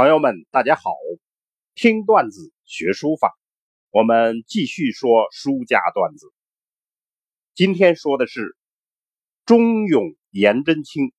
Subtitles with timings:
[0.00, 0.96] 朋友们，大家好！
[1.74, 3.34] 听段子学书法，
[3.90, 6.26] 我们继续说书家段子。
[7.54, 8.56] 今天说的是
[9.44, 11.12] 忠勇颜真卿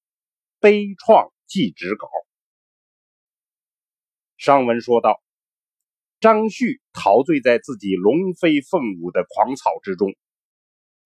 [0.60, 2.08] 悲怆祭侄稿。
[4.38, 5.22] 上文说到，
[6.20, 10.16] 张旭陶醉在自己龙飞凤舞的狂草之中，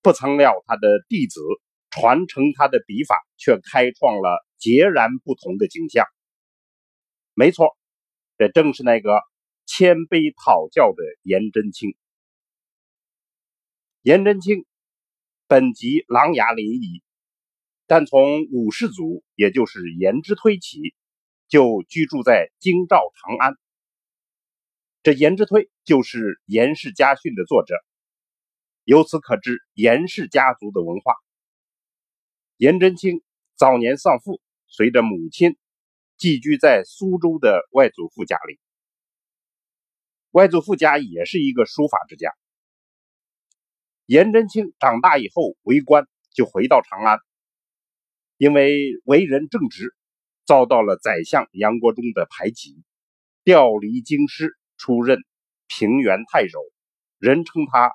[0.02, 1.42] 不曾料他的弟子
[1.90, 6.06] 传承他的笔法，却开创了截然不同的景象。
[7.38, 7.76] 没错，
[8.38, 9.22] 这正是那个
[9.66, 11.98] 谦卑讨教的颜真卿。
[14.04, 14.66] 颜真卿
[15.46, 17.02] 本籍琅琊临沂，
[17.88, 20.96] 但从五世祖，也就是颜之推起，
[21.50, 23.58] 就居住在京兆长安。
[25.04, 27.76] 这颜之推就是颜氏家训的作者，
[28.86, 31.16] 由此可知颜氏家族的文化。
[32.56, 33.22] 颜真卿
[33.58, 35.58] 早年丧父，随着母亲。
[36.18, 38.58] 寄居在苏州的外祖父家里，
[40.32, 42.32] 外祖父家也是一个书法之家。
[44.06, 47.20] 颜真卿长大以后为官，就回到长安，
[48.38, 49.94] 因为为人正直，
[50.46, 52.82] 遭到了宰相杨国忠的排挤，
[53.44, 55.20] 调离京师，出任
[55.68, 56.60] 平原太守，
[57.18, 57.94] 人称他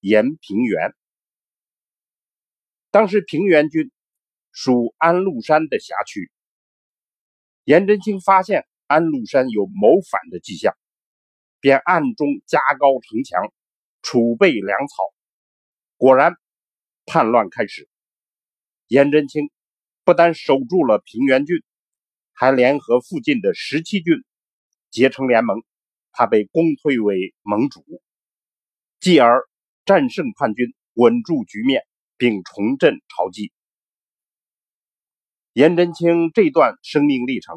[0.00, 0.92] 颜平原。
[2.90, 3.92] 当时平原郡
[4.50, 6.32] 属安禄山的辖区。
[7.64, 10.74] 颜真卿发现安禄山有谋反的迹象，
[11.60, 13.52] 便暗中加高城墙，
[14.02, 15.12] 储备粮草。
[15.96, 16.34] 果然，
[17.04, 17.88] 叛乱开始。
[18.88, 19.50] 颜真卿
[20.04, 21.62] 不但守住了平原郡，
[22.32, 24.24] 还联合附近的十七郡
[24.90, 25.62] 结成联盟，
[26.12, 27.84] 他被公推为盟主，
[28.98, 29.46] 继而
[29.84, 31.86] 战胜叛军，稳住局面，
[32.16, 33.52] 并重振朝基。
[35.52, 37.56] 颜真卿这段生命历程，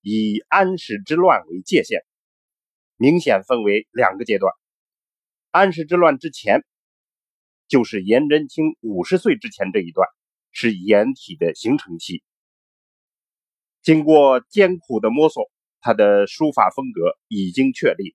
[0.00, 2.02] 以安史之乱为界限，
[2.96, 4.52] 明显分为两个阶段。
[5.50, 6.64] 安史之乱之前，
[7.66, 10.08] 就是颜真卿五十岁之前这一段，
[10.52, 12.22] 是颜体的形成期。
[13.82, 15.50] 经过艰苦的摸索，
[15.80, 18.14] 他的书法风格已经确立。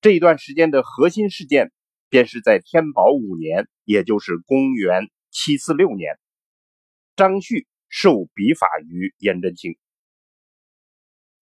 [0.00, 1.72] 这一段时间的核心事件，
[2.08, 6.16] 便是在天宝五年，也就是公元七四六年，
[7.16, 7.66] 张旭。
[7.88, 9.76] 授笔法于颜真卿。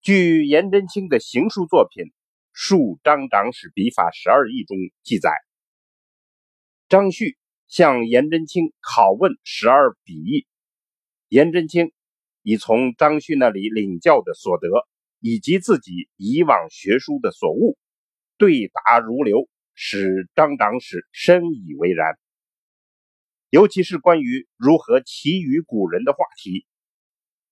[0.00, 2.06] 据颜真卿的行书作品
[2.53, 5.31] 《述张长史笔法十二义》中记载，
[6.88, 7.36] 张旭
[7.69, 10.47] 向颜真卿拷问十二笔意，
[11.28, 11.92] 颜真卿
[12.42, 14.69] 已从张旭那里领教的所得，
[15.20, 17.78] 以及自己以往学书的所悟，
[18.36, 22.19] 对答如流，使张长史深以为然。
[23.52, 26.64] 尤其是关于如何奇于古人的话题，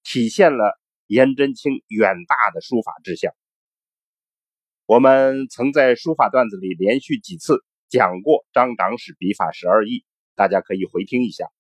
[0.03, 3.35] 体现了颜真卿远大的书法志向。
[4.87, 11.53] 我们曾在书法段子里连续几次讲过张长史笔法十二意，大家可以回听一下。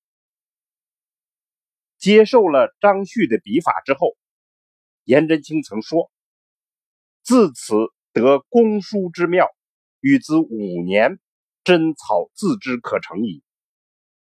[1.99, 4.17] 接受了张旭的笔法之后，
[5.05, 6.11] 颜真卿曾说
[7.23, 7.75] ：“自此
[8.15, 9.51] 得公书之妙，
[10.01, 11.21] 与之五年，
[11.63, 13.43] 真草自知可成矣。”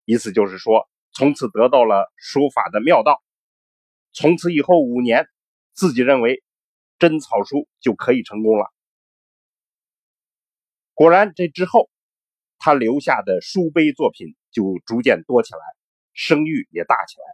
[0.07, 3.23] 意思就是说，从此得到了书法的妙道，
[4.13, 5.29] 从此以后五年，
[5.73, 6.45] 自己认为
[7.01, 8.73] 真草书就可以成功了。
[10.95, 11.91] 果然，这之后
[12.57, 15.61] 他留下的书碑作品就逐渐多起来，
[16.13, 17.25] 声誉也大起来。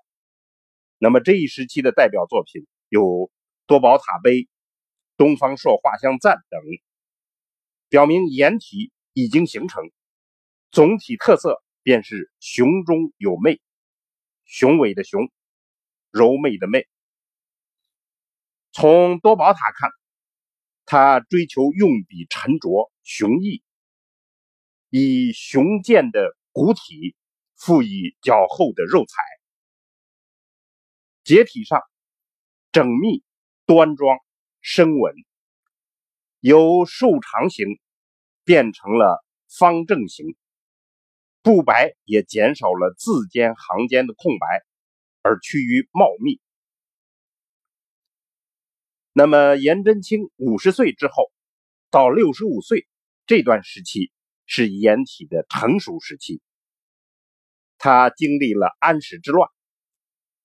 [0.97, 3.03] 那么这一时期的代表作品有
[3.67, 4.31] 《多宝塔碑》
[5.19, 6.59] 《东方朔画像赞》等，
[7.91, 9.85] 表明颜体已经形成，
[10.71, 11.63] 总体特色。
[11.83, 13.61] 便是雄中有媚，
[14.45, 15.31] 雄伟的雄，
[16.11, 16.87] 柔媚的媚。
[18.71, 19.91] 从多宝塔看，
[20.85, 23.63] 他追求用笔沉着雄毅，
[24.91, 27.17] 以雄健的骨体
[27.57, 29.23] 赋予较厚的肉彩，
[31.25, 31.81] 结体上
[32.71, 33.23] 整密
[33.67, 34.19] 端庄
[34.61, 35.15] 生稳，
[36.41, 37.67] 由瘦长型
[38.45, 40.37] 变成了方正型。
[41.43, 44.63] 不白也减少了字间行间的空白，
[45.23, 46.41] 而趋于茂密。
[49.13, 51.33] 那么颜真卿五十岁之后
[51.91, 52.87] 到六十五岁
[53.27, 54.11] 这段时期
[54.47, 56.41] 是颜体的成熟时期。
[57.77, 59.51] 他经历了安史之乱，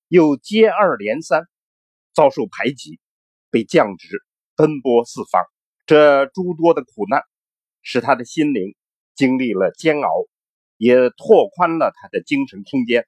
[0.07, 1.43] 又接二连三
[2.13, 2.99] 遭受排挤，
[3.51, 4.23] 被降职，
[4.55, 5.45] 奔波四方。
[5.85, 7.21] 这诸多的苦难
[7.83, 8.75] 使他的心灵
[9.15, 10.25] 经历了煎熬。
[10.77, 13.07] 也拓宽了他的精神空间，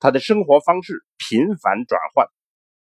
[0.00, 2.26] 他的生活方式频繁转换，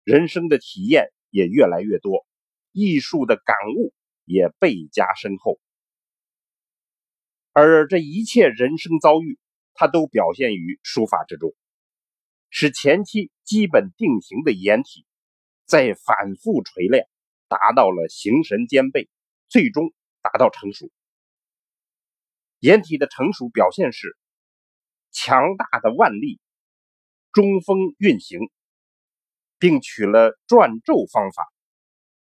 [0.04, 2.26] 人生的体验也越来越多。
[2.72, 3.92] 艺术的感悟
[4.24, 5.58] 也倍加深厚。
[7.52, 9.38] 而这一切人生遭遇，
[9.74, 11.52] 他都表现于书法之中，
[12.48, 15.04] 使前期基本定型的颜体，
[15.66, 17.08] 在反复锤炼，
[17.48, 19.08] 达到了形神兼备，
[19.48, 19.92] 最终
[20.22, 20.90] 达到成熟。
[22.60, 24.16] 颜体的成熟表现是
[25.10, 26.38] 强大的腕力，
[27.32, 28.38] 中锋运行，
[29.58, 31.50] 并取了转轴方法，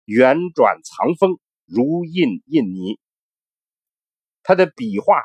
[0.06, 2.98] 圆转藏锋，如印印泥。
[4.42, 5.22] 他的笔画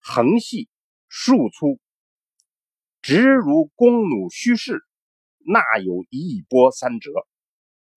[0.00, 0.68] 横细
[1.08, 1.78] 竖粗，
[3.00, 4.82] 直如弓弩虚势，
[5.38, 7.12] 那有一波三折，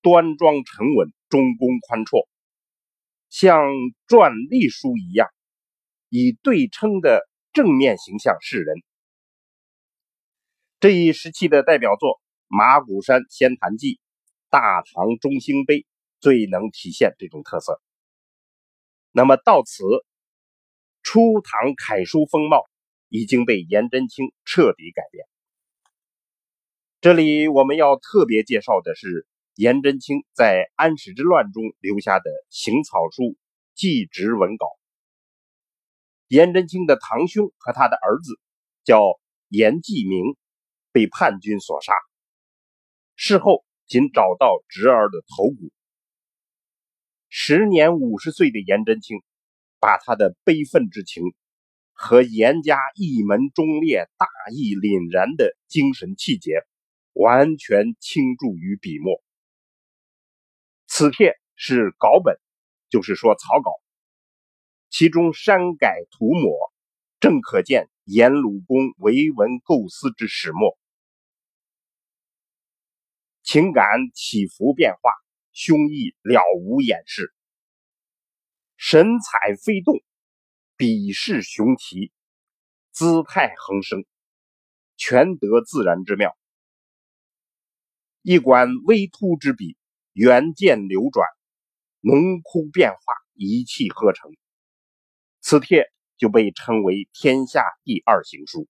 [0.02, 2.28] 端庄沉稳，中宫宽绰，
[3.30, 3.66] 像
[4.08, 5.28] 篆隶书一样，
[6.12, 8.76] 以对称的正面形象示人。
[10.80, 12.10] 这一时期的代表作
[12.46, 13.88] 《马鼓山仙坛记》
[14.52, 15.80] 《大唐中兴碑》
[16.20, 17.82] 最能体现这种特色。
[19.12, 19.84] 那么到此。
[21.04, 22.64] 初唐楷书风貌
[23.10, 25.26] 已经被颜真卿彻底改变。
[27.02, 33.36] 这里我们要特别介绍的是颜真卿在安史之乱中留下的行草书
[33.74, 34.68] 祭侄文稿。
[36.32, 38.40] 颜真卿的堂兄和他的儿子
[38.86, 39.20] 叫
[39.50, 40.38] 颜季明，
[40.94, 41.92] 被叛军所杀。
[43.18, 45.74] 事后仅找到侄儿的头骨。
[47.28, 49.18] 时年五十岁的颜真卿。
[49.84, 51.24] 把他的悲愤之情
[51.92, 56.62] 和严家一门忠烈、大义凛然的精神气节，
[57.14, 59.24] 完全倾注于笔墨。
[60.86, 62.38] 此帖是稿本，
[62.92, 63.72] 就是说草稿，
[64.92, 66.74] 其中删改涂抹，
[67.22, 70.78] 正可见颜鲁公为文构思之始末。
[73.42, 75.14] 情感起伏变化，
[75.54, 77.34] 胸臆了无掩饰。
[78.76, 79.96] 神采飞动，
[80.76, 82.12] 笔势雄奇，
[82.92, 84.04] 姿态横生，
[84.98, 86.38] 全得自然之妙。
[88.22, 89.78] 一管微凸之笔，
[90.12, 91.26] 圆剑流转，
[92.02, 93.00] 浓枯变化，
[93.36, 94.32] 一气呵成。
[95.42, 98.68] 此帖就被称为天下第二行书。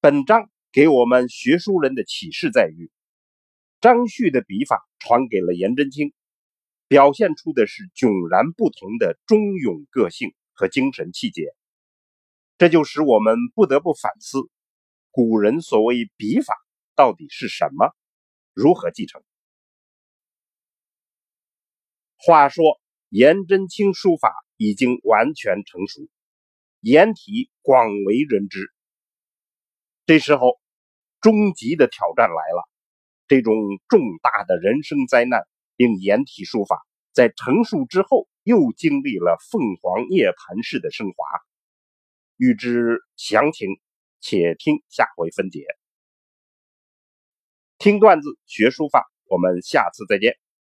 [0.00, 2.90] 本章给我们学书人的启示在于，
[3.80, 6.12] 张旭的笔法传给了颜真卿。
[6.88, 11.54] 表现出的是迥然不同的忠勇个性和精神气节，
[12.56, 14.38] 这就使我们不得不反思：
[15.10, 16.54] 古人所谓笔法
[16.94, 17.94] 到底是什么？
[18.54, 19.22] 如何继承？
[22.16, 26.08] 话说颜真卿书法已经完全成熟，
[26.80, 28.70] 颜体广为人知。
[30.04, 30.60] 这时候，
[31.20, 32.68] 终极的挑战来了，
[33.26, 33.54] 这种
[33.88, 35.42] 重大的人生灾难。
[35.76, 41.24] 令颜体书法在成熟之后，又经历了凤凰涅槃式的升华。
[42.36, 43.68] 欲知详情，
[44.20, 45.64] 且听下回分解。
[47.78, 50.36] 听段子学书法，我们下次再见。